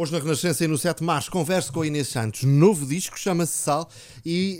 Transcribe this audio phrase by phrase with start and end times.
[0.00, 2.44] Hoje na Renascença e no 7 de Março converso com a Inês Santos.
[2.44, 3.86] Novo disco chama-se Sal
[4.24, 4.58] e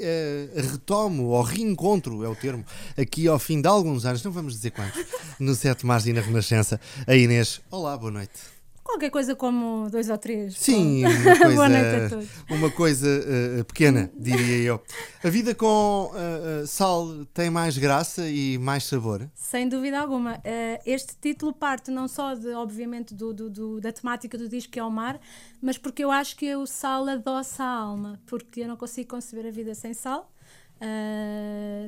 [0.54, 2.62] uh, retomo, ou reencontro é o termo,
[2.94, 5.03] aqui ao fim de alguns anos, não vamos dizer quantos,
[5.40, 6.79] no 7 de Março e na Renascença.
[7.06, 8.60] A Inês, olá, boa noite.
[8.90, 10.58] Qualquer coisa como dois ou três.
[10.58, 12.28] Sim, uma coisa, Boa noite a todos.
[12.51, 14.83] Uma coisa uh, pequena, diria eu.
[15.22, 19.30] A vida com uh, uh, sal tem mais graça e mais sabor?
[19.33, 20.42] Sem dúvida alguma.
[20.84, 24.80] este título parte não só, de, obviamente, do, do, do, da temática do disco, que
[24.80, 25.20] é o mar,
[25.62, 29.47] mas porque eu acho que o sal adoça a alma, porque eu não consigo conceber
[29.47, 30.29] a vida sem sal.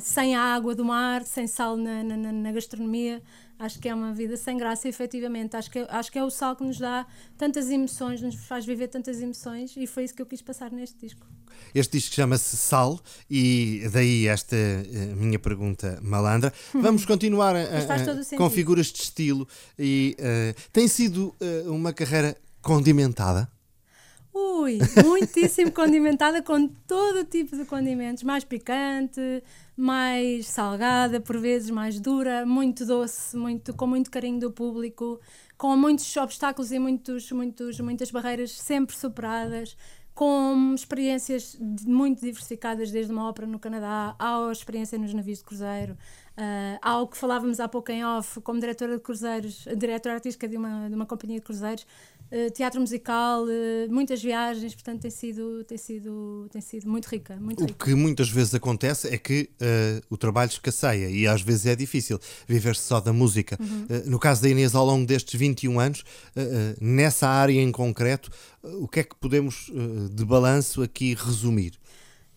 [0.00, 3.20] sem a água do mar, sem sal na, na, na gastronomia,
[3.62, 5.57] Acho que é uma vida sem graça, efetivamente.
[5.57, 7.07] Acho que, é, acho que é o sal que nos dá
[7.39, 10.98] tantas emoções, nos faz viver tantas emoções e foi isso que eu quis passar neste
[10.98, 11.25] disco.
[11.73, 12.98] Este disco chama-se Sal
[13.30, 16.52] e daí esta uh, minha pergunta malandra.
[16.75, 19.47] Vamos continuar uh, com figuras de estilo
[19.79, 21.33] e uh, tem sido
[21.66, 23.49] uma carreira condimentada?
[24.34, 29.20] Ui, muitíssimo condimentada com todo tipo de condimentos, mais picante,
[29.76, 35.20] mais salgada, por vezes mais dura, muito doce, muito, com muito carinho do público,
[35.59, 39.76] com muitos obstáculos e muitos, muitos, muitas barreiras sempre superadas,
[40.15, 45.96] com experiências muito diversificadas, desde uma ópera no Canadá à experiência nos navios de cruzeiro,
[46.37, 50.88] uh, que falávamos há pouco em off, como diretora de cruzeiros, diretora artística de uma,
[50.88, 51.87] de uma companhia de cruzeiros,
[52.33, 57.37] uh, teatro musical, uh, muitas viagens, portanto tem sido, tem sido, tem sido muito rica.
[57.37, 57.85] Muito o rica.
[57.85, 59.51] que muitas vezes acontece é que
[60.11, 63.59] o trabalho escasseia e às vezes é difícil viver-se só da música.
[63.60, 63.87] Uhum.
[64.06, 66.05] no caso da Inês, ao longo destes 21 anos,
[66.81, 68.31] nessa área em concreto,
[68.62, 69.71] o que é que podemos
[70.10, 71.72] de balanço aqui resumir?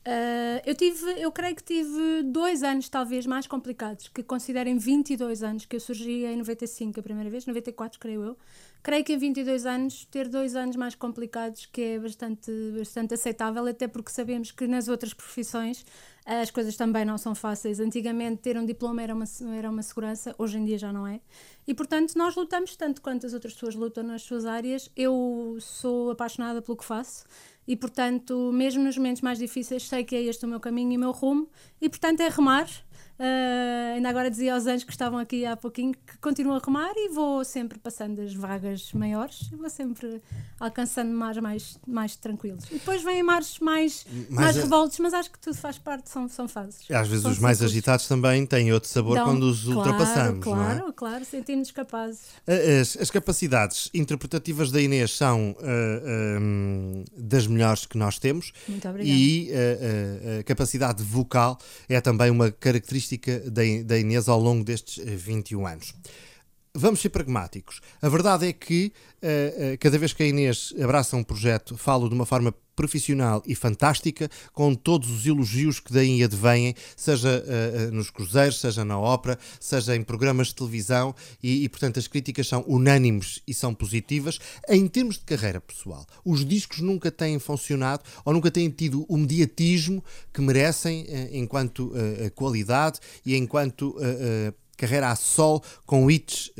[0.07, 5.41] Uh, eu tive, eu creio que tive dois anos talvez mais complicados, que considerem 22
[5.41, 8.37] anos, que eu surgi em 95 a primeira vez, 94 creio eu.
[8.83, 13.65] Creio que em 22 anos, ter dois anos mais complicados, que é bastante, bastante aceitável,
[13.65, 15.83] até porque sabemos que nas outras profissões
[16.23, 17.79] as coisas também não são fáceis.
[17.79, 19.25] Antigamente ter um diploma era uma,
[19.57, 21.19] era uma segurança, hoje em dia já não é.
[21.67, 24.87] E portanto nós lutamos tanto quanto as outras pessoas lutam nas suas áreas.
[24.95, 27.25] Eu sou apaixonada pelo que faço
[27.67, 30.97] e, portanto, mesmo nos momentos mais difíceis, sei que é este o meu caminho e
[30.97, 31.49] o meu rumo,
[31.81, 32.69] e, portanto, é remar
[33.17, 36.91] Uh, ainda agora dizia aos anjos que estavam aqui há pouquinho que continuo a remar
[36.97, 40.21] e vou sempre passando as vagas maiores e vou sempre
[40.59, 42.65] alcançando mares mais, mais tranquilos.
[42.69, 46.27] E depois vêm mares mais, mais, mais revoltos, mas acho que tudo faz parte, são,
[46.27, 46.91] são fases.
[46.91, 50.43] Às vezes são os mais agitados também têm outro sabor quando os claro, ultrapassamos.
[50.43, 50.93] Claro, não é?
[50.93, 52.19] claro, sentimos-nos capazes.
[52.45, 58.51] As, as, capacidades interpretativas da Inês são uh, ah, um, das melhores que nós temos.
[58.67, 59.17] Muito obrigada.
[59.17, 63.39] E uh, a capacidade vocal é também uma característica característica
[63.85, 65.93] da Inês ao longo destes 21 eh, anos.
[66.77, 67.79] Vamos ser pragmáticos.
[68.01, 68.91] A verdade é que
[69.23, 73.55] uh, cada vez que a Inês abraça um projeto, falo de uma forma profissional e
[73.55, 79.39] fantástica, com todos os elogios que daí advêm, seja uh, nos cruzeiros, seja na ópera,
[79.57, 84.37] seja em programas de televisão, e, e, portanto as críticas são unânimes e são positivas.
[84.67, 89.15] Em termos de carreira pessoal, os discos nunca têm funcionado ou nunca têm tido o
[89.15, 90.03] mediatismo
[90.33, 91.93] que merecem uh, enquanto
[92.35, 93.95] qualidade e enquanto
[94.75, 96.51] carreira a sol com hits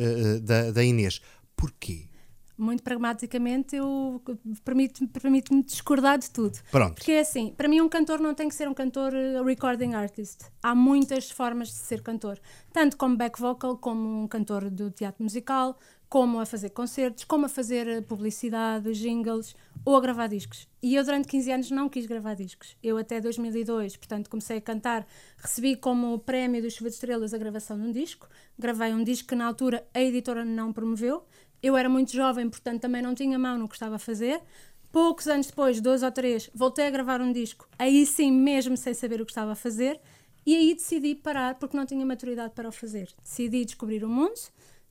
[0.44, 1.22] da, da Inês.
[1.56, 2.10] Porquê?
[2.58, 4.22] muito pragmaticamente, eu
[4.64, 6.58] permito-me permito discordar de tudo.
[6.72, 6.96] Pronto.
[6.96, 9.94] Porque é assim, para mim um cantor não tem que ser um cantor uh, recording
[9.94, 10.46] artist.
[10.64, 12.40] Há muitas formas de ser cantor.
[12.72, 15.78] Tanto como back vocal, como um cantor do teatro musical,
[16.10, 20.68] como a fazer concertos, como a fazer uh, publicidade, jingles ou a gravar discos.
[20.82, 22.76] E eu durante 15 anos não quis gravar discos.
[22.82, 25.06] Eu até 2002, portanto, comecei a cantar,
[25.38, 28.28] recebi como prémio do Chuva de Estrelas a gravação de um disco.
[28.58, 31.24] Gravei um disco que na altura a editora não promoveu
[31.66, 34.40] eu era muito jovem, portanto também não tinha mão no que estava a fazer.
[34.92, 38.94] Poucos anos depois, dois ou três, voltei a gravar um disco, aí sim, mesmo sem
[38.94, 40.00] saber o que estava a fazer,
[40.46, 43.10] e aí decidi parar porque não tinha maturidade para o fazer.
[43.22, 44.40] Decidi descobrir o mundo,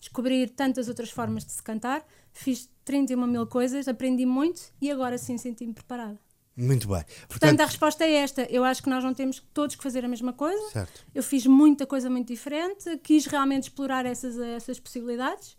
[0.04, 5.16] descobrir tantas outras formas de se cantar, fiz 31 mil coisas, aprendi muito e agora
[5.16, 6.18] sim senti-me preparada.
[6.56, 7.02] Muito bem.
[7.02, 8.42] Portanto, Portanto, a resposta é esta.
[8.42, 10.70] Eu acho que nós não temos todos que fazer a mesma coisa.
[10.70, 11.04] Certo.
[11.12, 15.56] Eu fiz muita coisa muito diferente, quis realmente explorar essas, essas possibilidades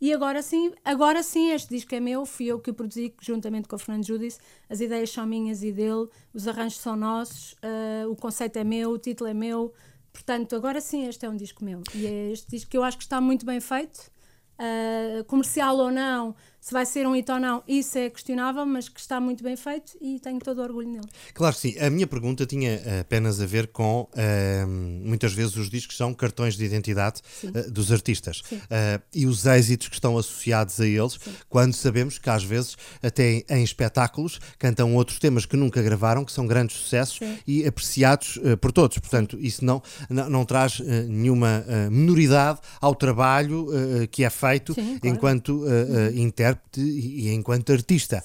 [0.00, 3.66] e agora sim, agora sim, este disco é meu, fui eu que o produzi juntamente
[3.66, 4.38] com o Fernando Judice.
[4.70, 8.90] As ideias são minhas e dele, os arranjos são nossos, uh, o conceito é meu,
[8.90, 9.74] o título é meu.
[10.18, 11.80] Portanto, agora sim, este é um disco meu.
[11.94, 14.10] E é este disco que eu acho que está muito bem feito,
[14.58, 18.88] uh, comercial ou não, Se vai ser um hito ou não, isso é questionável, mas
[18.88, 21.06] que está muito bem feito e tenho todo o orgulho nele.
[21.32, 21.78] Claro que sim.
[21.78, 26.56] A minha pergunta tinha apenas a ver com uh, muitas vezes os discos são cartões
[26.56, 31.32] de identidade uh, dos artistas uh, e os êxitos que estão associados a eles, sim.
[31.48, 36.32] quando sabemos que às vezes até em espetáculos cantam outros temas que nunca gravaram, que
[36.32, 37.38] são grandes sucessos sim.
[37.46, 38.98] e apreciados por todos.
[38.98, 43.68] Portanto, isso não, não, não traz nenhuma minoridade ao trabalho
[44.10, 45.16] que é feito sim, claro.
[45.16, 46.10] enquanto uhum.
[46.48, 48.22] Intérprete e, e, enquanto artista.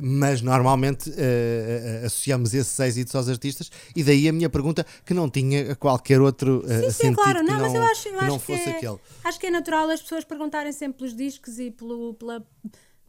[0.00, 1.12] mas normalmente
[2.04, 6.60] associamos esses êxitos aos artistas e daí a minha pergunta que não tinha qualquer outro
[6.64, 7.42] uh, sim, sim, claro.
[7.42, 8.98] não, mas eu acho, eu que, é, aquele.
[9.24, 12.46] Acho que é natural as pessoas perguntarem sempre pelos discos e pelo, pela,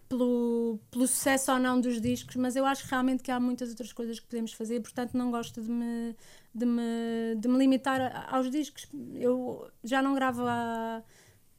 [0.07, 3.93] pelo, pelo sucesso ou não dos discos, mas eu acho realmente que há muitas outras
[3.93, 6.15] coisas que podemos fazer, portanto não gosto de me,
[6.53, 8.87] de me, de me limitar aos discos.
[9.15, 11.01] Eu já não gravo há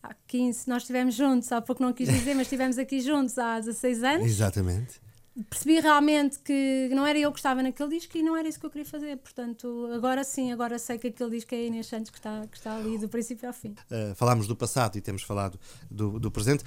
[0.03, 3.59] há 15, nós estivemos juntos, há pouco não quis dizer, mas estivemos aqui juntos há
[3.61, 4.27] 16 anos.
[4.27, 5.01] Exatamente
[5.49, 8.67] percebi realmente que não era eu que estava naquele disco e não era isso que
[8.67, 9.17] eu queria fazer.
[9.19, 12.57] Portanto, agora sim, agora sei que aquele disco é a Inês Santos que está, que
[12.57, 13.75] está ali do princípio ao fim.
[13.91, 15.59] Uh, falámos do passado e temos falado
[15.91, 16.65] do, do presente.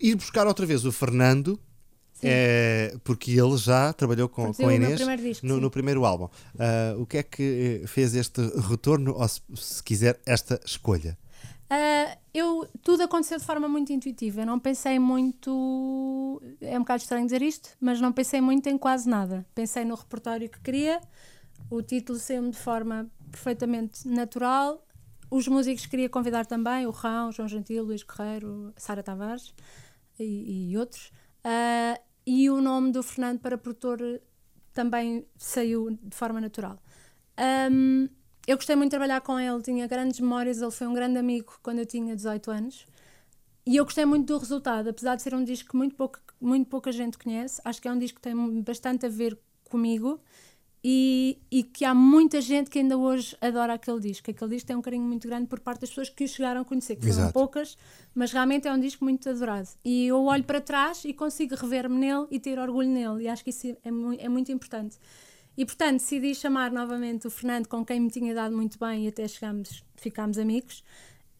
[0.00, 1.58] Ir buscar outra vez o Fernando.
[2.26, 6.24] É, porque ele já trabalhou com, com a Inês disco, no, no, primeiro álbum.
[6.54, 11.18] Uh, o que é que fez este retorno, ou se, se quiser, esta escolha?
[11.70, 14.40] Uh, eu, tudo aconteceu de forma muito intuitiva.
[14.40, 16.42] Eu não pensei muito.
[16.60, 19.46] É um bocado estranho dizer isto, mas não pensei muito em quase nada.
[19.54, 21.00] Pensei no repertório que queria,
[21.70, 24.84] o título saiu-me de forma perfeitamente natural.
[25.30, 29.54] Os músicos que queria convidar também, o Rão, João Gentil, Luís Guerreiro, Sara Tavares
[30.18, 31.12] e, e outros.
[31.44, 34.20] Uh, e o nome do Fernando para produtor
[34.72, 36.82] também saiu de forma natural.
[37.70, 38.08] Um,
[38.46, 41.58] eu gostei muito de trabalhar com ele, tinha grandes memórias, ele foi um grande amigo
[41.62, 42.86] quando eu tinha 18 anos.
[43.66, 46.68] E eu gostei muito do resultado, apesar de ser um disco que muito, pouco, muito
[46.68, 49.38] pouca gente conhece, acho que é um disco que tem bastante a ver
[49.70, 50.20] comigo
[50.86, 54.30] e, e que há muita gente que ainda hoje adora aquele disco.
[54.30, 56.64] Aquele disco tem um carinho muito grande por parte das pessoas que o chegaram a
[56.64, 57.78] conhecer, que são poucas,
[58.14, 59.70] mas realmente é um disco muito adorado.
[59.82, 63.42] E eu olho para trás e consigo rever-me nele e ter orgulho nele, e acho
[63.42, 63.78] que isso é,
[64.18, 64.98] é muito importante.
[65.56, 69.08] E portanto decidi chamar novamente o Fernando, com quem me tinha dado muito bem e
[69.08, 70.82] até chegamos, ficámos amigos.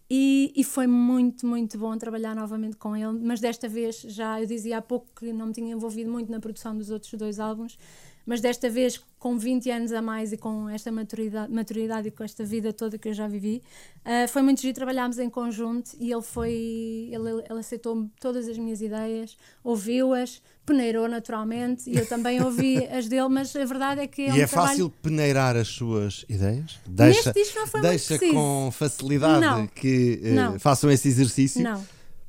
[0.09, 4.47] E, e, foi muito, muito bom trabalhar novamente com ele, mas desta vez já eu
[4.47, 7.79] dizia há pouco que não me tinha envolvido muito na produção dos outros dois álbuns,
[8.26, 12.23] mas desta vez com 20 anos a mais e com esta maturidade, maturidade e com
[12.23, 13.62] esta vida toda que eu já vivi,
[14.05, 18.59] uh, foi muito giro, trabalhámos em conjunto e ele foi, ele, ele aceitou todas as
[18.59, 24.06] minhas ideias, ouviu-as, peneirou naturalmente e eu também ouvi as dele, mas a verdade é
[24.06, 24.69] que é E um é trabalho...
[24.69, 26.79] fácil peneirar as suas ideias?
[26.87, 27.32] Deixa,
[27.81, 31.62] deixa com facilidade não, que uh, façam esse exercício?
[31.62, 31.85] Não,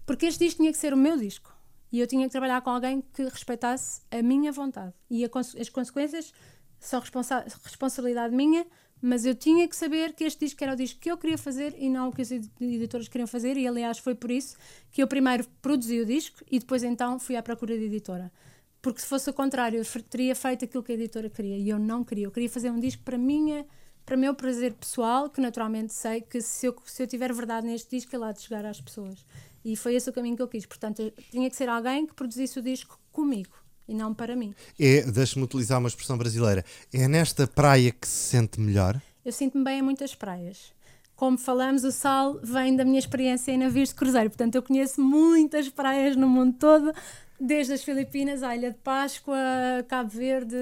[0.06, 1.55] porque este disco tinha que ser o meu disco
[1.96, 4.94] e eu tinha que trabalhar com alguém que respeitasse a minha vontade.
[5.10, 6.34] E as consequências
[6.78, 8.68] são responsa responsabilidade minha,
[9.02, 11.74] mas eu tinha que saber que este disco era o disco que eu queria fazer
[11.78, 13.56] e não o que os editores queriam fazer.
[13.56, 14.58] E aliás, foi por isso
[14.92, 18.30] que eu primeiro produzi o disco e depois então fui à procura de editora.
[18.82, 21.80] Porque se fosse o contrário, eu teria feito aquilo que a editora queria e eu
[21.80, 22.26] não queria.
[22.26, 23.66] Eu queria fazer um disco para minha
[24.06, 27.90] para meu prazer pessoal, que naturalmente sei que se eu, se eu tiver verdade neste
[27.90, 29.26] disco, ele há de chegar às pessoas.
[29.66, 30.66] E foi esse o caminho que eu quis.
[30.68, 34.54] Portanto, tinha que ser alguém que produzisse o disco comigo e não para mim.
[34.80, 36.64] É, deixa-me utilizar uma expressão brasileira,
[36.94, 39.02] é nesta praia que se sente melhor?
[39.24, 40.74] Eu sinto-me bem em muitas praias.
[41.16, 45.02] Como falamos, o sal vem da minha experiência em navios de cruzeiro, portanto eu conheço
[45.02, 46.94] muitas praias no mundo todo,
[47.40, 49.38] desde as Filipinas à Ilha de Páscoa,
[49.88, 50.56] Cabo Verde,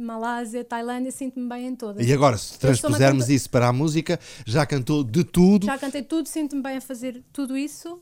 [0.00, 2.06] Malásia, Tailândia, sinto-me bem em todas.
[2.06, 5.66] E agora, se transpusermos isso para a música, já cantou de tudo?
[5.66, 8.00] Já cantei tudo, sinto-me bem a fazer tudo isso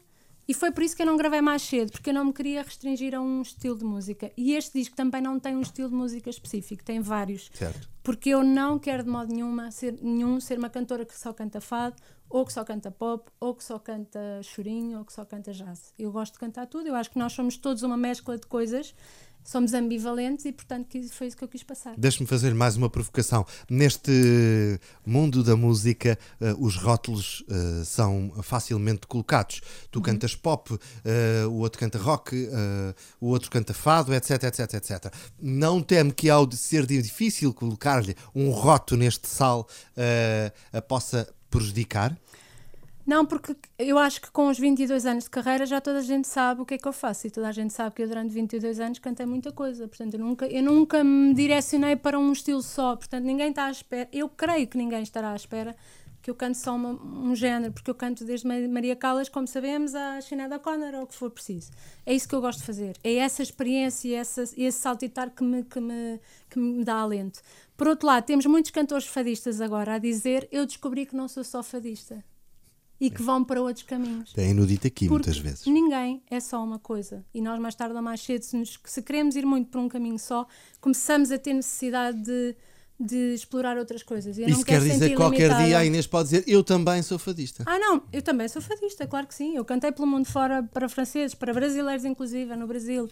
[0.49, 2.63] e foi por isso que eu não gravei mais cedo, porque eu não me queria
[2.63, 4.31] restringir a um estilo de música.
[4.37, 7.51] E este disco também não tem um estilo de música específico, tem vários.
[7.53, 7.89] Certo.
[8.03, 11.61] Porque eu não quero de modo nenhuma ser, nenhum ser uma cantora que só canta
[11.61, 11.97] fado,
[12.29, 15.93] ou que só canta pop, ou que só canta chorinho, ou que só canta jazz.
[15.99, 18.95] Eu gosto de cantar tudo, eu acho que nós somos todos uma mescla de coisas
[19.47, 21.95] somos ambivalentes e, portanto, foi isso que eu quis passar.
[21.97, 23.47] Deixe-me fazer mais uma provocação.
[23.71, 24.11] Neste
[25.07, 29.61] mundo da música, uh, os rótulos uh, são facilmente colocados.
[29.91, 30.03] Tu uhum.
[30.03, 30.79] cantas pop, uh,
[31.49, 32.49] o outro canta rock,
[33.21, 35.15] o outro canta fado, etc, etc, etc.
[35.41, 39.69] Não teme que, ao ser difícil colocar-lhe um rótulo neste sal,
[40.73, 42.17] a possa prejudicar?
[43.07, 46.27] Não, porque eu acho que com os 22 anos de carreira já toda a gente
[46.27, 48.35] sabe o que é que eu faço e toda a gente sabe que eu durante
[48.35, 49.87] 22 anos cantei muita coisa.
[49.87, 52.97] Portanto, eu nunca, eu nunca me direcionei para um estilo só.
[52.97, 54.09] Portanto, ninguém está à espera.
[54.13, 55.77] Eu creio que ninguém estará à espera
[56.17, 59.95] porque eu canto só uma, um género, porque eu canto desde Maria Callas, como sabemos,
[59.95, 61.71] a Sinead O'Connor, ou o que for preciso.
[62.05, 62.97] É isso que eu gosto de fazer.
[63.05, 66.21] É essa experiência, essa, esse saltitar que me, que, me,
[66.51, 67.41] que me dá alento.
[67.77, 71.45] Por outro lado, temos muitos cantores fadistas agora a dizer: Eu descobri que não sou
[71.45, 72.25] só fadista
[73.01, 74.33] e que vão para outros caminhos.
[74.33, 75.67] Tem-no dito aqui Porque muitas vezes.
[75.67, 77.25] Ninguém é só uma coisa.
[77.35, 79.89] E nós, mais tarde ou mais cedo, se, nos, se queremos ir muito por um
[79.89, 80.47] caminho só,
[80.81, 82.57] começamos a ter necessidade de,
[82.99, 84.39] de explorar outras coisas.
[84.39, 85.65] Eu Isso quer dizer que qualquer limitada.
[85.67, 87.65] dia a Inês pode dizer eu também sou fadista.
[87.67, 89.57] Ah, não, eu também sou fadista, claro que sim.
[89.57, 93.09] Eu cantei pelo mundo fora para franceses, para brasileiros, inclusive, no Brasil.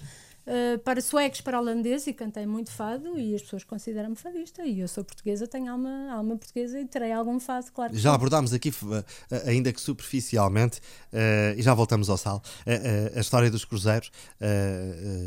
[0.46, 4.64] Uh, para suecos, para holandeses, e cantei muito fado, e as pessoas consideram-me fadista.
[4.64, 7.96] E eu sou portuguesa, tenho alma, alma portuguesa e terei algum fado, claro.
[7.96, 9.04] Já abordámos aqui, uh,
[9.46, 10.80] ainda que superficialmente,
[11.12, 12.42] uh, e já voltamos ao sal,
[13.16, 14.10] a história dos cruzeiros.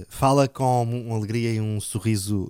[0.09, 2.47] fala com uma alegria e um sorriso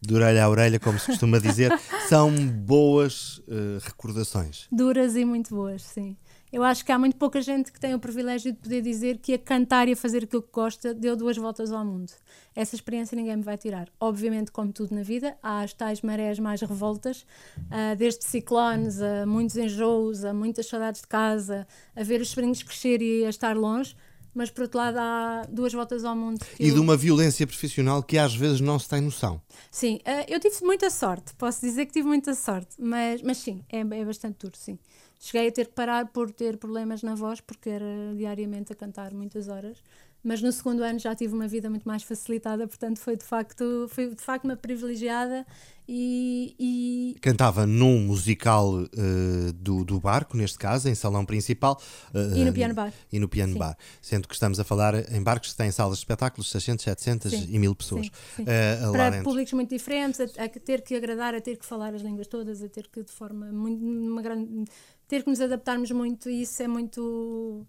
[0.00, 1.70] de orelha a orelha, como se costuma dizer.
[2.08, 3.42] São boas
[3.82, 4.66] recordações.
[4.70, 6.16] Duras e muito boas, sim.
[6.54, 9.34] Eu acho que há muito pouca gente que tem o privilégio de poder dizer que
[9.34, 12.12] a cantar e a fazer aquilo que gosta deu duas voltas ao mundo.
[12.54, 13.88] Essa experiência ninguém me vai tirar.
[13.98, 17.26] Obviamente, como tudo na vida, há as tais marés mais revoltas,
[17.58, 22.62] uh, desde ciclones a muitos enjoos, a muitas saudades de casa, a ver os sobrinhos
[22.62, 23.96] crescer e a estar longe
[24.34, 26.44] mas por outro lado há duas voltas ao mundo.
[26.58, 26.74] E eu...
[26.74, 29.40] de uma violência profissional que às vezes não se tem noção.
[29.70, 33.62] Sim, uh, eu tive muita sorte, posso dizer que tive muita sorte, mas, mas sim,
[33.70, 34.76] é, é bastante duro, sim.
[35.24, 39.14] Cheguei a ter que parar por ter problemas na voz, porque era diariamente a cantar
[39.14, 39.82] muitas horas.
[40.22, 43.86] Mas no segundo ano já tive uma vida muito mais facilitada, portanto foi de facto,
[43.88, 45.46] foi de facto uma privilegiada
[45.86, 47.16] e, e...
[47.20, 51.80] Cantava num musical uh, do, do barco, neste caso, em salão principal.
[52.14, 52.92] Uh, e no piano bar.
[53.12, 53.58] E no piano sim.
[53.58, 53.76] bar.
[54.00, 57.46] Sendo que estamos a falar em barcos que têm salas de espetáculos, 600, 700 sim.
[57.50, 58.10] e 1000 pessoas.
[58.36, 61.94] Sim, uh, Para públicos muito diferentes, a, a, ter que agradar, a ter que falar
[61.94, 64.64] as línguas todas, a ter que de forma muito, uma grande
[65.08, 67.66] ter que nos adaptarmos muito e isso é muito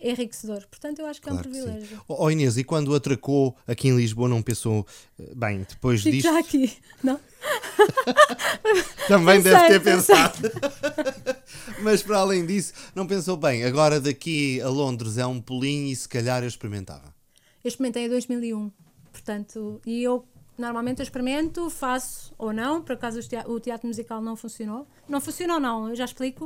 [0.00, 0.66] enriquecedor.
[0.68, 2.02] Portanto, eu acho que claro é um privilégio.
[2.08, 4.86] Ó oh, Inês, e quando atracou aqui em Lisboa, não pensou,
[5.18, 6.32] eh, bem, depois Fico disto.
[6.32, 7.20] Já aqui, não?
[9.08, 10.38] Também pensei, deve ter pensado.
[11.82, 15.96] Mas para além disso, não pensou, bem, agora daqui a Londres é um pulinho e
[15.96, 17.14] se calhar eu experimentava.
[17.62, 18.70] Eu experimentei em 2001,
[19.12, 20.24] portanto, e eu
[20.62, 24.86] Normalmente eu experimento, faço ou não, por acaso o teatro musical não funcionou.
[25.08, 26.44] Não funcionou, não, eu já explico.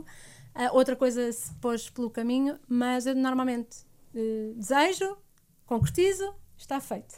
[0.55, 5.19] Uh, outra coisa se pôs pelo caminho, mas eu normalmente uh, desejo,
[5.67, 7.15] concretizo, está feito.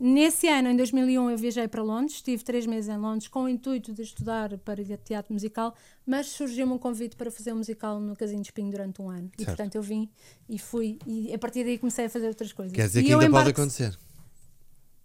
[0.00, 3.48] Nesse ano, em 2001, eu viajei para Londres, estive três meses em Londres com o
[3.48, 8.16] intuito de estudar para teatro musical, mas surgiu-me um convite para fazer um musical no
[8.16, 9.28] Casinho de Espinho durante um ano.
[9.28, 9.42] Certo.
[9.42, 10.10] E portanto eu vim
[10.48, 12.74] e fui, e a partir daí comecei a fazer outras coisas.
[12.74, 13.96] Quer dizer e que ainda pode acontecer?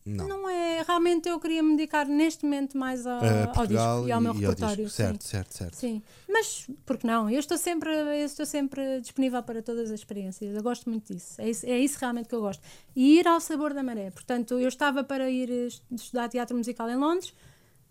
[0.07, 0.27] Não.
[0.27, 0.81] não é.
[0.83, 3.19] Realmente eu queria me dedicar neste momento mais ao,
[3.55, 4.85] ao disco e ao meu e repertório.
[4.85, 5.29] Ao certo, sim.
[5.29, 5.75] certo, certo.
[5.75, 6.01] Sim.
[6.29, 7.29] Mas, porque não?
[7.29, 10.55] Eu estou sempre, eu estou sempre disponível para todas as experiências.
[10.55, 11.41] Eu gosto muito disso.
[11.41, 12.61] É isso, é isso realmente que eu gosto.
[12.95, 14.09] E ir ao sabor da maré.
[14.11, 15.49] Portanto, eu estava para ir
[15.91, 17.33] estudar teatro musical em Londres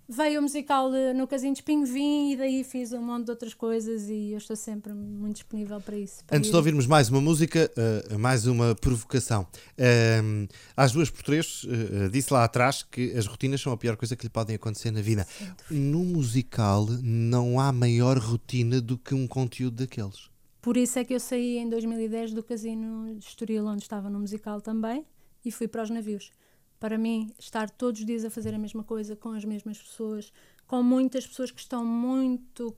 [0.08, 3.54] veio o musical no Casinho de Espinho, vim e daí fiz um monte de outras
[3.54, 6.24] coisas e eu estou sempre muito disponível para isso.
[6.24, 6.52] Para Antes ir.
[6.52, 9.46] de ouvirmos mais uma música, uh, mais uma provocação.
[9.72, 13.96] Uh, às duas por três, uh, disse lá atrás que as rotinas são a pior
[13.96, 15.26] coisa que lhe podem acontecer na vida.
[15.70, 20.30] No musical não há maior rotina do que um conteúdo daqueles.
[20.62, 24.18] Por isso é que eu saí em 2010 do Casino de Estoril, onde estava no
[24.18, 25.04] musical também,
[25.44, 26.32] e fui para os navios
[26.78, 30.32] para mim, estar todos os dias a fazer a mesma coisa com as mesmas pessoas,
[30.66, 32.76] com muitas pessoas que estão muito,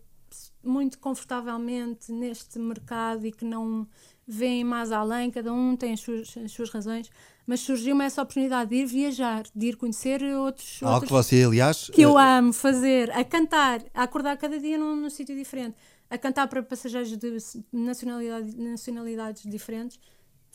[0.63, 3.87] muito confortavelmente neste mercado e que não
[4.27, 7.11] veem mais além, cada um tem as suas, as suas razões,
[7.47, 10.83] mas surgiu-me essa oportunidade de ir viajar, de ir conhecer outros.
[10.83, 11.91] Algo outros, que você, aliás.
[11.91, 12.19] Que eu uh...
[12.19, 15.77] amo fazer, a cantar, a acordar cada dia num, num sítio diferente,
[16.11, 17.39] a cantar para passageiros de
[17.73, 19.99] nacionalidade, nacionalidades diferentes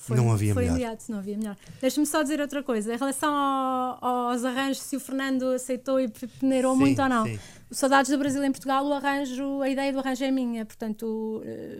[0.08, 0.76] foi, não havia foi melhor.
[0.76, 1.58] imediato, não havia melhor.
[1.80, 2.94] Deixa-me só dizer outra coisa.
[2.94, 7.26] Em relação ao, aos arranjos, se o Fernando aceitou e peneirou muito ou não.
[7.26, 7.40] Sim.
[7.72, 10.66] O Saudades do Brasil em Portugal, o arranjo, a ideia do arranjo é minha.
[10.66, 11.04] Portanto,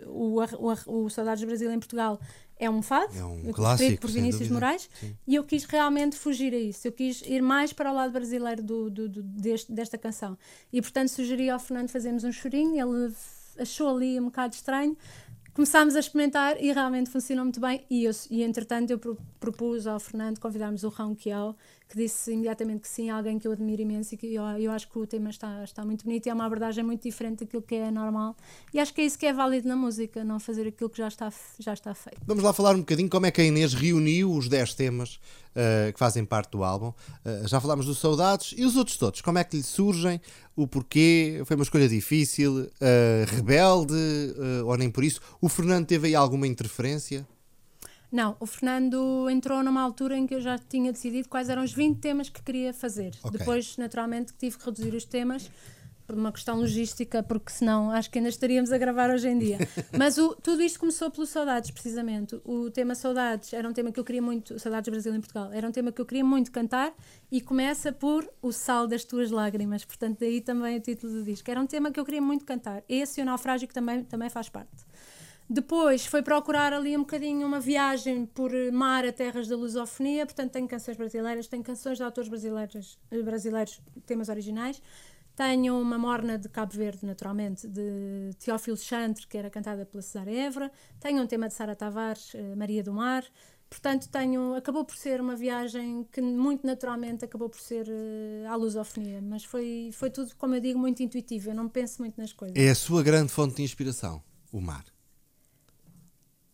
[0.06, 2.18] o, o, o, o Saudades do Brasil em Portugal
[2.58, 5.14] é um fado, é um clássico, por Vinícius Moraes, sim.
[5.26, 6.88] e eu quis realmente fugir a isso.
[6.88, 10.38] Eu quis ir mais para o lado brasileiro do, do, do deste, desta canção.
[10.72, 12.74] E, portanto, sugeri ao Fernando fazermos um chorinho.
[12.74, 13.14] Ele
[13.58, 14.96] achou ali um bocado estranho,
[15.54, 17.84] começámos a experimentar e realmente funcionou muito bem.
[17.88, 18.98] E, eu, e entretanto, eu
[19.38, 21.56] propus ao Fernando convidarmos o Rão Kiao,
[21.94, 24.90] que disse imediatamente que sim, alguém que eu admiro imenso e que eu, eu acho
[24.90, 27.76] que o tema está, está muito bonito e é uma abordagem muito diferente daquilo que
[27.76, 28.36] é normal.
[28.72, 31.06] E acho que é isso que é válido na música, não fazer aquilo que já
[31.06, 32.20] está, já está feito.
[32.26, 35.14] Vamos lá falar um bocadinho como é que a Inês reuniu os 10 temas
[35.54, 36.88] uh, que fazem parte do álbum.
[36.88, 40.20] Uh, já falámos dos Saudades e os outros todos, como é que lhe surgem?
[40.56, 41.42] O porquê?
[41.46, 42.62] Foi uma escolha difícil?
[42.62, 43.94] Uh, rebelde?
[44.64, 45.20] Ou nem por isso?
[45.40, 47.26] O Fernando teve aí alguma interferência?
[48.14, 51.72] Não, o Fernando entrou numa altura em que eu já tinha decidido quais eram os
[51.72, 53.12] 20 temas que queria fazer.
[53.20, 53.38] Okay.
[53.40, 55.50] Depois, naturalmente, tive que reduzir os temas
[56.06, 59.58] por uma questão logística, porque senão acho que ainda estaríamos a gravar hoje em dia.
[59.98, 62.40] Mas o, tudo isto começou pelo Saudades, precisamente.
[62.44, 65.66] O tema Saudades era um tema que eu queria muito, Saudades Brasil em Portugal, era
[65.66, 66.94] um tema que eu queria muito cantar
[67.32, 71.50] e começa por O Sal das Tuas Lágrimas, portanto, daí também o título do disco.
[71.50, 72.84] Era um tema que eu queria muito cantar.
[72.88, 74.84] Esse e o Naufrágio que também, também faz parte.
[75.48, 80.52] Depois foi procurar ali um bocadinho uma viagem por mar a terras da lusofonia, portanto,
[80.52, 84.80] tenho canções brasileiras, tenho canções de autores brasileiros, brasileiros temas originais.
[85.36, 90.28] Tenho uma morna de Cabo Verde, naturalmente, de Teófilo Chantre, que era cantada pela Cesar
[90.28, 90.70] Évora.
[91.00, 93.24] Tenho um tema de Sara Tavares, eh, Maria do Mar.
[93.68, 98.54] Portanto, tenho, acabou por ser uma viagem que muito naturalmente acabou por ser uh, à
[98.54, 101.50] lusofonia, mas foi, foi tudo, como eu digo, muito intuitivo.
[101.50, 102.56] Eu não penso muito nas coisas.
[102.56, 104.22] É a sua grande fonte de inspiração,
[104.52, 104.93] o mar?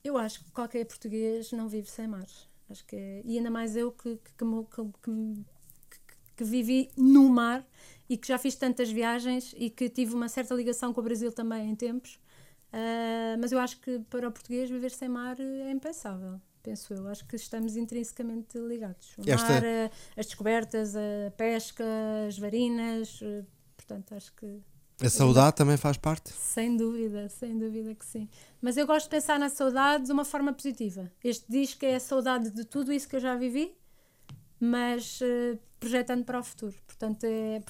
[0.03, 2.27] Eu acho que qualquer português não vive sem mar.
[2.71, 6.01] Acho que é, e ainda mais eu que, que, que,
[6.37, 7.67] que, vivi no mar
[8.09, 11.33] e que já fiz tantas viagens e que tive uma certa ligação com o Brasil
[11.33, 12.19] também em tempos.
[12.73, 17.09] Uh, mas eu acho que para o português viver sem mar é impensável, penso eu.
[17.09, 19.19] Acho que estamos intrinsecamente ligados.
[19.19, 19.49] O Esta...
[19.49, 19.63] mar,
[20.17, 21.85] as descobertas, a pesca,
[22.29, 23.45] as varinas, uh,
[23.77, 24.61] portanto, acho que.
[25.03, 26.31] A saudade também faz parte?
[26.31, 28.29] Sem dúvida, sem dúvida que sim.
[28.61, 31.11] Mas eu gosto de pensar na saudade de uma forma positiva.
[31.25, 33.73] Este disco é a saudade de tudo isso que eu já vivi,
[34.61, 36.75] mas uh, projetando para o futuro.
[36.87, 37.63] Portanto, é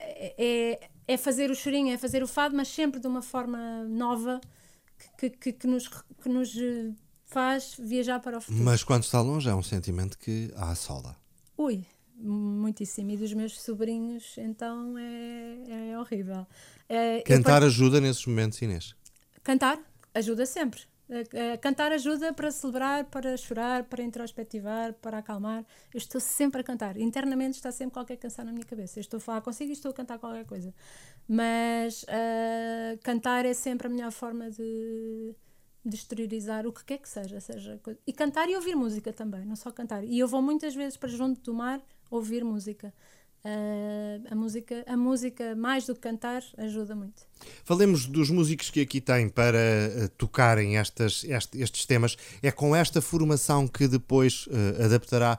[0.00, 4.40] é, é fazer o chorinho, é fazer o fado, mas sempre de uma forma nova
[5.18, 6.54] que, que, que, nos, que nos
[7.26, 8.64] faz viajar para o futuro.
[8.64, 11.16] Mas quando está longe é um sentimento que assola.
[11.56, 11.84] Ui,
[12.16, 13.10] muitíssimo.
[13.10, 16.46] E dos meus sobrinhos, então é, é horrível.
[16.88, 18.94] É, Cantar eu, ajuda nesses momentos, Inês?
[19.42, 19.78] Cantar
[20.14, 20.82] ajuda sempre.
[21.06, 25.64] Uh, cantar ajuda para celebrar, para chorar, para introspectivar, para acalmar.
[25.92, 26.96] Eu estou sempre a cantar.
[26.96, 28.98] Internamente está sempre qualquer canção na minha cabeça.
[28.98, 30.72] Eu estou a falar consigo e estou a cantar qualquer coisa.
[31.28, 35.34] Mas uh, cantar é sempre a melhor forma de,
[35.84, 37.78] de exteriorizar o que quer que seja, seja.
[38.06, 40.04] E cantar e ouvir música também, não só cantar.
[40.04, 41.82] E eu vou muitas vezes para junto do mar
[42.16, 42.92] ouvir música.
[43.44, 47.26] Uh, a, música, a música, mais do que cantar, ajuda muito.
[47.64, 52.16] Falemos dos músicos que aqui têm para uh, tocarem estas, este, estes temas.
[52.42, 55.38] É com esta formação que depois uh, adaptará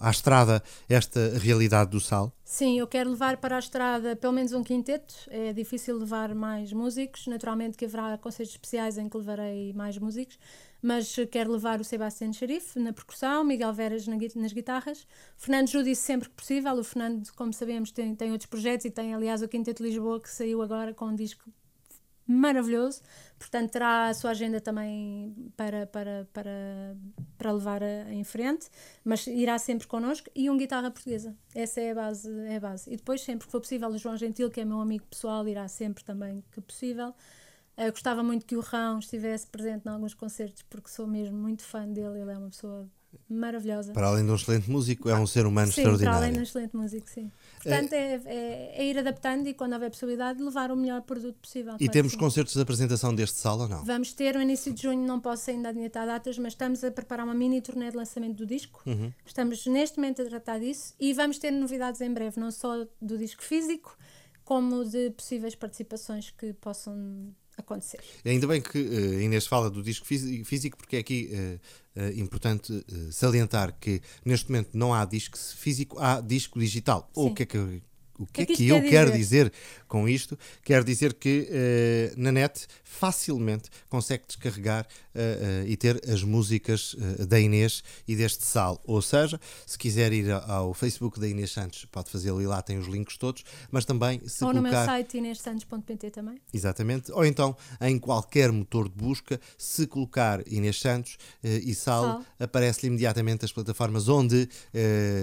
[0.00, 2.32] à estrada esta realidade do sal?
[2.44, 5.14] Sim, eu quero levar para a estrada pelo menos um quinteto.
[5.28, 7.26] É difícil levar mais músicos.
[7.26, 10.38] Naturalmente que haverá concertos especiais em que levarei mais músicos
[10.86, 16.28] mas quero levar o Sebastião Sharif na percussão, Miguel Veras nas guitarras, Fernando Judice sempre
[16.28, 16.74] que possível.
[16.74, 20.28] O Fernando, como sabemos, tem, tem outros projetos e tem, aliás, o Quinteto Lisboa que
[20.28, 21.50] saiu agora com um disco
[22.26, 23.02] maravilhoso,
[23.38, 26.96] portanto terá a sua agenda também para, para, para,
[27.36, 28.68] para levar a, em frente,
[29.04, 32.90] mas irá sempre connosco e um guitarra portuguesa, essa é a base, é a base.
[32.90, 35.68] E depois sempre que for possível o João Gentil, que é meu amigo pessoal, irá
[35.68, 37.14] sempre também que possível.
[37.76, 41.62] Eu gostava muito que o Rão estivesse presente em alguns concertos, porque sou mesmo muito
[41.62, 42.20] fã dele.
[42.20, 42.88] Ele é uma pessoa
[43.28, 43.92] maravilhosa.
[43.92, 46.18] Para além de um excelente músico, é um ser humano sim, extraordinário.
[46.18, 47.30] Para além de um excelente músico, sim.
[47.62, 51.76] Portanto, é, é, é, ir adaptando e, quando houver possibilidade, levar o melhor produto possível.
[51.80, 53.84] E temos concertos de apresentação deste sala ou não?
[53.84, 57.24] Vamos ter no início de junho, não posso ainda adiantar datas, mas estamos a preparar
[57.24, 58.82] uma mini turnê de lançamento do disco.
[58.86, 59.12] Uhum.
[59.24, 63.16] Estamos neste momento a tratar disso e vamos ter novidades em breve, não só do
[63.16, 63.96] disco físico,
[64.44, 68.00] como de possíveis participações que possam acontecer.
[68.24, 72.84] Ainda bem que uh, Inês fala do disco físico, porque é aqui uh, uh, importante
[73.10, 77.10] salientar que neste momento não há disco físico, há disco digital.
[77.14, 77.20] Sim.
[77.20, 77.82] Ou o que é que
[78.18, 79.50] o que, é que, é que eu quero dizer?
[79.50, 79.52] dizer?
[79.94, 80.36] com isto?
[80.64, 86.96] Quero dizer que uh, na net facilmente consegue descarregar uh, uh, e ter as músicas
[87.28, 88.80] da Inês e deste sal.
[88.84, 92.76] Ou seja, se quiser ir ao Facebook da Inês Santos, pode fazê-lo e lá tem
[92.76, 94.70] os links todos, mas também se Ou colocar...
[94.70, 96.40] no meu site inêssantos.pt também.
[96.52, 97.12] Exatamente.
[97.12, 102.24] Ou então em qualquer motor de busca, se colocar Inês Santos e sal, sal.
[102.40, 104.48] aparece-lhe imediatamente as plataformas onde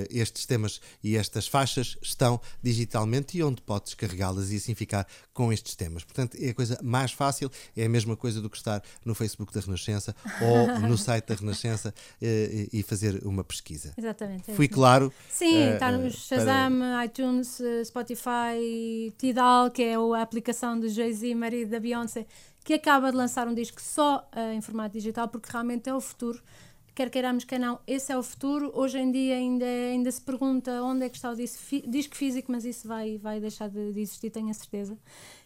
[0.10, 5.08] estes temas e estas faixas estão digitalizadas digitalmente e onde pode descarregá-las e assim ficar
[5.34, 6.04] com estes temas.
[6.04, 9.54] Portanto, é a coisa mais fácil, é a mesma coisa do que estar no Facebook
[9.54, 13.94] da Renascença ou no site da Renascença eh, e fazer uma pesquisa.
[13.98, 14.52] Exatamente.
[14.52, 15.14] É Fui claro?
[15.30, 17.06] Sim, uh, está no Shazam, para...
[17.06, 22.26] iTunes, Spotify, Tidal, que é a aplicação do Jay-Z, marido da Beyoncé,
[22.64, 26.02] que acaba de lançar um disco só uh, em formato digital, porque realmente é o
[26.02, 26.42] futuro
[26.94, 28.72] quer queiramos, quer não, esse é o futuro.
[28.74, 32.66] Hoje em dia ainda, ainda se pergunta onde é que está o disco, físico, mas
[32.66, 34.98] isso vai, vai deixar de, de existir, tenho a certeza.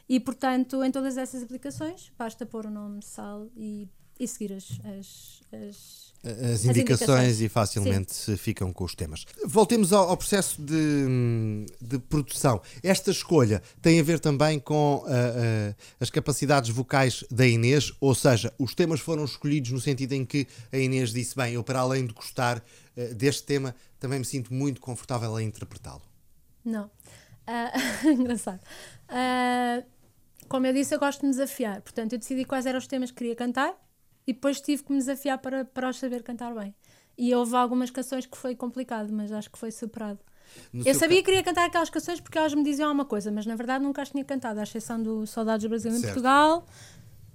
[0.07, 3.87] E portanto, em todas essas aplicações, basta pôr o nome Sal e,
[4.19, 8.35] e seguir as, as, as as indicações, indicações, e facilmente Sim.
[8.35, 9.25] ficam com os temas.
[9.45, 12.61] Voltemos ao, ao processo de, de, produção.
[12.81, 18.15] Esta escolha tem a ver também com uh, uh, as capacidades vocais da Inês, ou
[18.15, 21.79] seja, os temas foram escolhidos no sentido em que a Inês disse: bem, eu para
[21.79, 26.01] além de gostar uh, deste tema, também me sinto muito confortável a interpretá-lo.
[26.63, 26.89] Não.
[28.03, 28.59] engraçado.
[30.49, 31.79] como eu disse, eu gosto de me desafiar.
[31.83, 33.84] Portanto, eu decidi quais eram os temas que queria cantar
[34.27, 36.73] e depois tive que me desafiar para, para os saber cantar bem.
[37.17, 40.19] E houve algumas canções que foi complicado, mas acho que foi superado.
[40.71, 43.45] No eu sabia que queria cantar aquelas canções porque elas me diziam alguma coisa, mas
[43.45, 46.05] na verdade nunca as tinha cantado, à exceção do Saudades do Brasil em certo.
[46.05, 46.65] Portugal,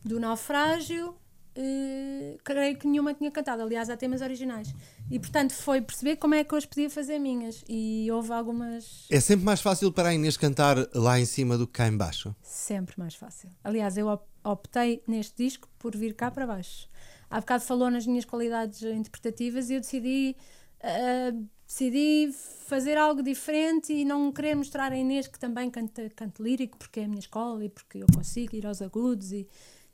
[0.04, 1.10] do Naufrágio,
[1.56, 3.62] uh, creio que nenhuma tinha cantado.
[3.62, 4.72] Aliás, há temas originais.
[5.10, 7.64] E portanto foi perceber como é que eu as podia fazer minhas.
[7.68, 9.06] E houve algumas.
[9.10, 11.96] É sempre mais fácil para a Inês cantar lá em cima do que cá em
[11.96, 12.34] baixo?
[12.42, 13.50] Sempre mais fácil.
[13.64, 14.08] Aliás, eu
[14.44, 16.88] optei neste disco por vir cá para baixo.
[17.30, 20.36] Há bocado falou nas minhas qualidades interpretativas e eu decidi,
[20.82, 22.32] uh, decidi
[22.66, 27.00] fazer algo diferente e não querer mostrar a Inês que também canta, canta lírico porque
[27.00, 29.46] é a minha escola e porque eu consigo ir aos agudos e,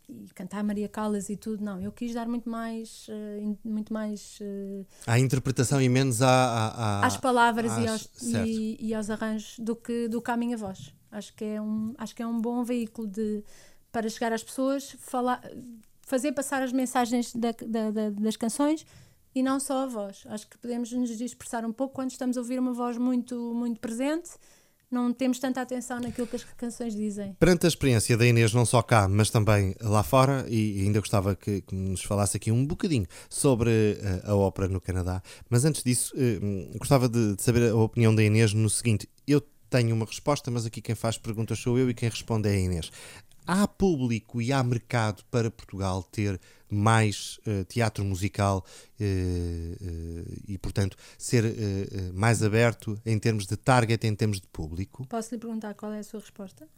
[0.09, 1.63] e cantar Maria Callas e tudo.
[1.63, 3.07] Não, eu quis dar muito mais.
[3.09, 7.89] Uh, muito mais uh, à interpretação e menos à, à, à às palavras às, e,
[7.89, 10.95] aos, e, e, aos arranjos do que, do que à minha voz.
[11.11, 13.45] Acho que é um, acho que é um bom veículo de
[13.97, 15.41] para chegar às pessoas, falar,
[16.03, 18.85] fazer passar as mensagens da, da, da, das canções
[19.35, 20.23] e não só a voz.
[20.27, 23.81] Acho que podemos nos expressar um pouco quando estamos a ouvir uma voz muito, muito
[23.81, 24.33] presente.
[24.91, 27.33] Não temos tanta atenção naquilo que as canções dizem.
[27.41, 31.35] Perante a experiência da Inês, não só cá, mas também lá fora, e ainda gostava
[31.35, 35.23] que, que nos falasse aqui um bocadinho sobre uh, a ópera no Canadá.
[35.49, 39.41] Mas antes disso, uh, gostava de, de saber a opinião da Inês no seguinte: eu
[39.71, 42.59] tenho uma resposta, mas aqui quem faz perguntas sou eu e quem responde é a
[42.59, 42.91] Inês
[43.47, 48.65] há público e há mercado para Portugal ter mais uh, teatro musical
[49.01, 51.45] uh, uh, e, portanto, ser
[52.13, 55.07] mais aberto em termos de target, em termos de público?
[55.07, 56.69] Posso lhe perguntar qual é a sua resposta?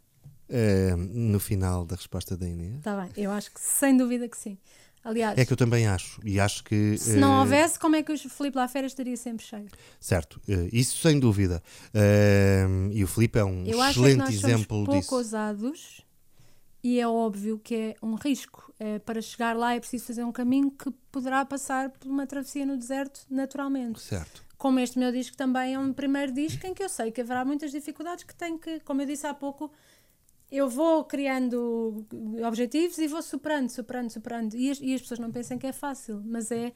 [1.10, 2.76] no final da resposta da Inês.
[2.76, 4.56] Está bem, eu acho que sem dúvida que sim.
[5.04, 6.18] Aliás, é que eu também acho.
[6.24, 6.96] E acho que.
[6.96, 9.66] Se não houvesse, como é que o Felipe Lafera estaria sempre cheio?
[10.00, 10.40] Certo,
[10.72, 11.62] isso sem dúvida.
[12.90, 15.14] e o Felipe é um eu excelente acho que nós exemplo pouco disso.
[15.14, 16.07] ousados
[16.82, 18.72] e é óbvio que é um risco.
[18.78, 22.64] É, para chegar lá é preciso fazer um caminho que poderá passar por uma travessia
[22.64, 24.00] no deserto naturalmente.
[24.00, 24.44] Certo.
[24.56, 27.44] Como este meu disco também é um primeiro disco em que eu sei que haverá
[27.44, 29.70] muitas dificuldades que tenho que, como eu disse há pouco,
[30.50, 32.06] eu vou criando
[32.46, 34.54] objetivos e vou superando, superando, superando.
[34.54, 36.72] E as, e as pessoas não pensam que é fácil, mas é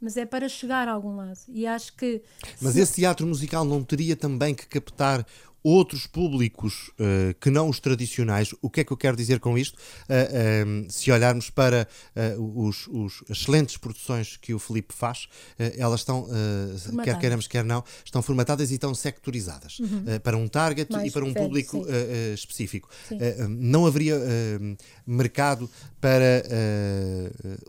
[0.00, 1.38] mas é para chegar a algum lado.
[1.48, 2.22] E acho que.
[2.60, 2.80] Mas se...
[2.80, 5.26] esse teatro musical não teria também que captar
[5.62, 8.54] outros públicos uh, que não os tradicionais.
[8.62, 9.76] O que é que eu quero dizer com isto?
[9.76, 11.88] Uh, uh, se olharmos para
[12.38, 15.28] os, os, excelentes produções que o Felipe faz,
[15.76, 16.26] elas estão,
[17.04, 20.04] quer queiramos, quer não, estão formatadas e estão sectorizadas uhum.
[20.22, 21.84] para um target Mais e para um público
[22.34, 22.88] específico.
[23.48, 24.18] não haveria
[25.06, 25.70] mercado
[26.00, 26.42] para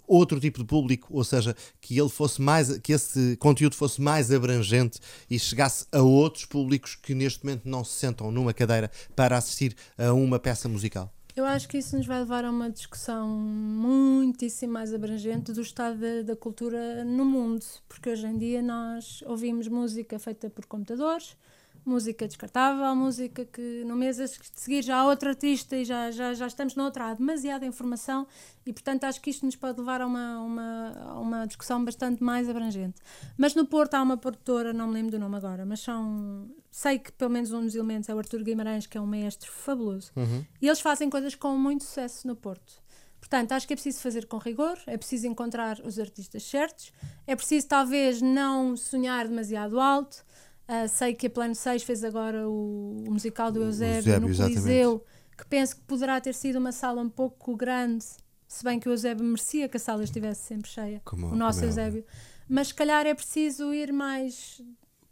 [0.08, 4.32] outro tipo de público, ou seja, que ele fosse mais, que esse conteúdo fosse mais
[4.32, 5.00] abrangente
[5.30, 9.38] e chegasse a outros públicos que neste momento não não se sentam numa cadeira para
[9.38, 11.12] assistir a uma peça musical?
[11.36, 15.98] Eu acho que isso nos vai levar a uma discussão muitíssimo mais abrangente do estado
[15.98, 21.38] da, da cultura no mundo, porque hoje em dia nós ouvimos música feita por computadores,
[21.84, 26.34] música descartável, música que no mês a seguir já há outro artista e já, já,
[26.34, 28.28] já estamos noutra, há demasiada informação
[28.66, 32.24] e portanto acho que isto nos pode levar a uma, uma, a uma discussão bastante
[32.24, 33.02] mais abrangente.
[33.38, 37.00] Mas no Porto há uma produtora, não me lembro do nome agora, mas são, sei
[37.00, 40.12] que pelo menos um dos elementos é o Artur Guimarães, que é um mestre fabuloso,
[40.16, 40.46] uhum.
[40.62, 42.82] e eles fazem coisas com muito sucesso no Porto.
[43.20, 46.92] Portanto, acho que é preciso fazer com rigor, é preciso encontrar os artistas certos,
[47.28, 50.26] é preciso talvez não sonhar demasiado alto,
[50.72, 54.38] Uh, sei que a Plano 6 fez agora o, o musical do Eusébio, Eusébio no
[54.38, 55.06] Coliseu,
[55.38, 58.06] que penso que poderá ter sido uma sala um pouco grande,
[58.48, 61.62] se bem que o Eusébio merecia que a sala estivesse sempre cheia, como, o nosso
[61.66, 62.06] é Eusébio.
[62.48, 64.62] Mas se calhar é preciso ir mais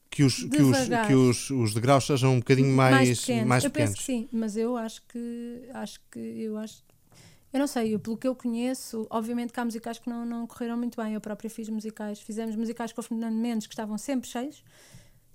[0.09, 3.45] que os, que os, que os, os degraus sejam um bocadinho mais, mais pequenos.
[3.45, 3.91] Mais eu pequenos.
[3.91, 6.81] penso que sim, mas eu acho que acho que eu acho
[7.51, 10.45] eu não sei, eu, pelo que eu conheço, obviamente que há musicais que não, não
[10.47, 11.15] correram muito bem.
[11.15, 14.63] Eu própria fiz musicais, fizemos musicais com o Fernando Mendes que estavam sempre cheios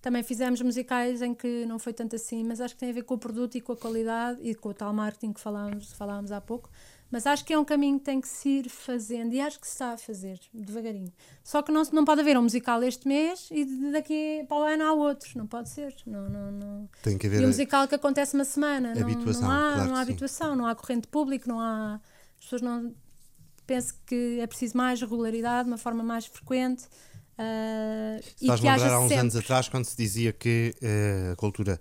[0.05, 3.05] também fizemos musicais em que não foi tanto assim, mas acho que tem a ver
[3.05, 6.31] com o produto e com a qualidade e com o tal marketing que falámos, falámos
[6.31, 6.69] há pouco.
[7.11, 9.67] Mas acho que é um caminho que tem que se ir fazendo e acho que
[9.67, 11.11] se está a fazer, devagarinho.
[11.43, 14.85] Só que não, não pode haver um musical este mês e daqui para o ano
[14.85, 15.95] há outros, não pode ser.
[16.07, 16.89] Não, não, não.
[17.03, 19.89] Tem que haver e um musical que acontece uma semana, não, habituação, não há, claro
[19.89, 20.13] não há que sim.
[20.13, 21.95] habituação, não há corrente público, não há.
[22.39, 22.95] As pessoas não.
[23.67, 26.87] Penso que é preciso mais regularidade, uma forma mais frequente.
[27.37, 29.21] Uh, e Estás-me que a lembrar há uns sempre.
[29.21, 31.81] anos atrás quando se dizia que eh, a cultura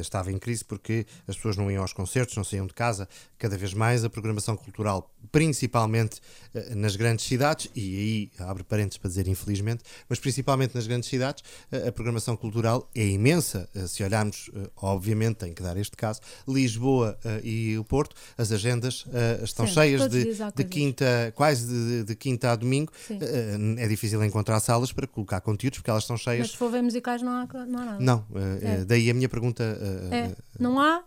[0.00, 3.08] estava em crise porque as pessoas não iam aos concertos, não saíam de casa.
[3.38, 6.20] Cada vez mais a programação cultural, principalmente
[6.54, 11.08] eh, nas grandes cidades, e aí abre parênteses para dizer infelizmente, mas principalmente nas grandes
[11.08, 11.42] cidades,
[11.72, 13.68] eh, a programação cultural é imensa.
[13.74, 18.14] Eh, se olharmos, eh, obviamente, tem que dar este caso, Lisboa eh, e o Porto,
[18.36, 22.92] as agendas eh, estão Sim, cheias de, de quinta, quase de, de quinta a domingo.
[23.08, 23.18] Sim.
[23.22, 26.50] Eh, é difícil encontrar salas para colocar conteúdos porque elas estão Mas cheias.
[26.50, 27.98] se for ver musicais, não há, não há nada.
[28.00, 28.74] Não, eh, É.
[28.80, 29.49] eh, daí a minha pergunta.
[29.58, 31.02] Eh, É, não há,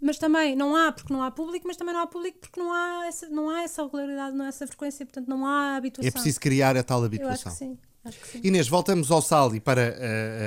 [0.00, 2.72] mas também não há porque não há público, mas também não há público porque não
[2.72, 6.08] há essa, não há essa regularidade, não há essa frequência, portanto não há habituação.
[6.08, 7.52] é preciso criar a tal Eu acho habituação.
[7.52, 7.78] que sim.
[8.04, 8.40] Acho que sim.
[8.42, 9.96] Inês, voltamos ao Sal e para eh,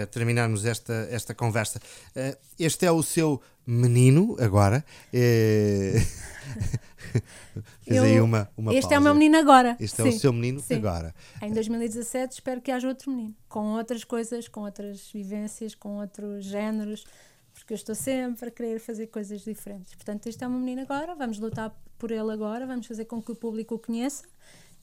[0.02, 1.80] eh, terminarmos esta, esta conversa.
[2.14, 4.84] eh, este é o seu menino agora.
[5.14, 6.06] eh,
[7.82, 9.04] Fiz Eu- aí uma, uma este é o pausa.
[9.04, 9.76] meu menino agora.
[9.80, 10.20] Este é o sim.
[10.20, 10.76] seu menino Sim.
[10.76, 11.14] agora.
[11.42, 16.46] Em 2017 espero que haja outro menino, com outras coisas, com outras vivências, com outros
[16.46, 17.06] géneros,
[17.54, 19.94] porque eu estou sempre a querer fazer coisas diferentes.
[19.96, 23.22] Portanto, este é o meu menino agora, vamos lutar por ele agora, vamos fazer com
[23.22, 24.24] que o público o conheça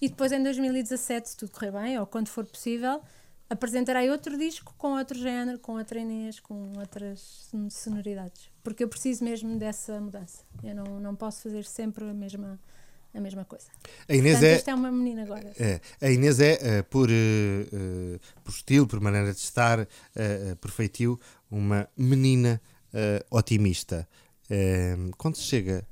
[0.00, 3.00] e depois em 2017, se tudo correr bem, ou quando for possível,
[3.52, 8.50] apresentarei outro disco com outro género, com outra Inês, com outras son- sonoridades.
[8.62, 10.42] Porque eu preciso mesmo dessa mudança.
[10.62, 12.58] Eu não, não posso fazer sempre a mesma,
[13.12, 13.66] a mesma coisa.
[14.08, 15.52] A Inês Portanto, é, este é o meu menino agora.
[15.58, 20.70] É, a Inês é, eh, por, eh, por estilo, por maneira de estar, eh, por
[20.70, 21.18] feitio,
[21.50, 22.60] uma menina
[23.30, 24.06] otimista.
[25.16, 25.86] Quando se chega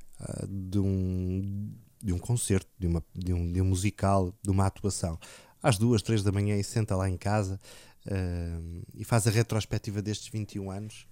[0.47, 5.17] de, um, de um concerto, de, uma, de, um, de um musical, de uma atuação,
[5.61, 7.59] às duas, três da manhã e senta lá em casa
[8.05, 8.59] eh,
[8.95, 11.07] e faz a retrospectiva destes 21 anos,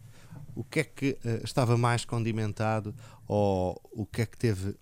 [0.56, 2.96] o que é que eh, estava mais condimentado
[3.28, 4.76] ou o que é que teve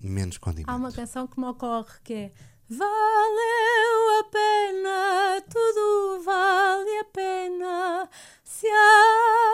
[0.00, 0.70] menos condimento?
[0.70, 2.32] Há uma canção que me ocorre que é
[2.66, 8.08] Valeu a pena, tudo vale a pena,
[8.42, 8.72] se a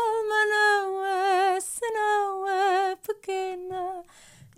[0.06, 4.04] alma não é, se não é pequena.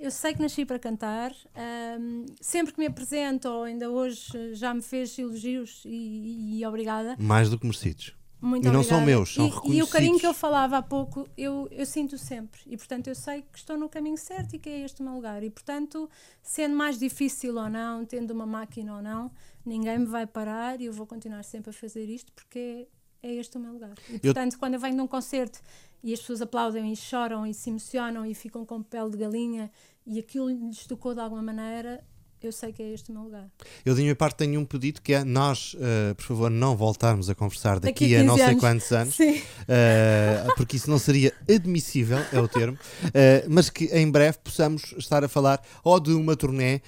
[0.03, 4.75] Eu sei que nasci para cantar, ahm, sempre que me apresento, ou ainda hoje já
[4.75, 7.15] me fez elogios e, e obrigada.
[7.21, 8.13] Mais do que merecidos.
[8.41, 8.99] Muito E não obrigada.
[8.99, 10.21] são meus, são e, e o carinho reconhecidos.
[10.21, 12.61] que eu falava há pouco, eu, eu sinto sempre.
[12.67, 15.15] E portanto eu sei que estou no caminho certo e que é este o meu
[15.15, 15.41] lugar.
[15.45, 16.11] E portanto,
[16.43, 19.31] sendo mais difícil ou não, tendo uma máquina ou não,
[19.65, 22.89] ninguém me vai parar e eu vou continuar sempre a fazer isto porque
[23.23, 23.95] é, é este o meu lugar.
[24.11, 25.61] E portanto, quando eu venho de um concerto
[26.03, 29.71] e as pessoas aplaudem e choram e se emocionam e ficam com pele de galinha
[30.07, 32.05] e aquilo lhes tocou de alguma maneira,
[32.47, 33.49] eu sei que é este o meu lugar.
[33.85, 37.29] Eu, da minha parte, tenho um pedido que é nós, eh, por favor, não voltarmos
[37.31, 38.61] a conversar daqui, Daqui a não 15 sei anos.
[38.61, 39.43] quantos anos, Sim.
[39.69, 42.79] eh, porque isso não seria admissível, é o termo,
[43.15, 46.81] eh, mas que em breve possamos estar a falar ou de uma turnê,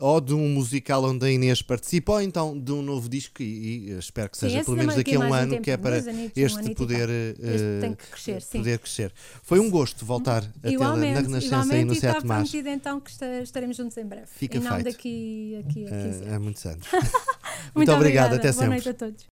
[0.00, 3.90] ou de um musical onde a Inês participa, ou então de um novo disco, e,
[3.90, 5.70] e espero que Sim, seja esse pelo menos daqui a um um ano, tempo, que
[5.70, 8.58] é para anitos, um este e poder, Este que crescer, sim.
[8.58, 9.12] poder crescer.
[9.42, 12.50] Foi um gosto voltar a tê-la na Renascença e no e está Sete Mares.
[12.50, 14.26] prometido então que esta- estaremos juntos em breve.
[14.26, 14.84] Fica e não feito.
[14.84, 16.32] daqui, aqui a 15 Eh, anos.
[16.32, 16.86] há muitos anos.
[17.74, 18.68] Muito obrigado, até Boa sempre.
[18.68, 19.24] noite a todos.